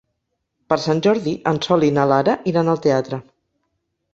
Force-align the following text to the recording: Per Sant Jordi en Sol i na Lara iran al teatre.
Per 0.73 0.77
Sant 0.85 1.03
Jordi 1.07 1.35
en 1.53 1.61
Sol 1.67 1.87
i 1.89 1.91
na 1.99 2.07
Lara 2.13 2.35
iran 2.53 2.73
al 2.75 2.81
teatre. 2.87 3.21